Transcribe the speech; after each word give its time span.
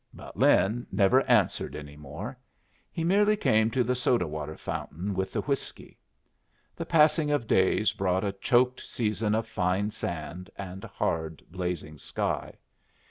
But 0.15 0.35
Lin 0.35 0.87
never 0.91 1.21
answered 1.29 1.75
any 1.75 1.95
more. 1.95 2.35
He 2.91 3.03
merely 3.03 3.37
came 3.37 3.69
to 3.69 3.83
the 3.83 3.93
soda 3.93 4.25
water 4.25 4.57
fountain 4.57 5.13
with 5.13 5.31
the 5.31 5.41
whiskey. 5.41 5.99
The 6.75 6.87
passing 6.87 7.29
of 7.29 7.45
days 7.45 7.93
brought 7.93 8.23
a 8.23 8.31
choked 8.31 8.79
season 8.81 9.35
of 9.35 9.45
fine 9.47 9.91
sand 9.91 10.49
and 10.57 10.83
hard 10.85 11.43
blazing 11.51 11.99
sky. 11.99 12.55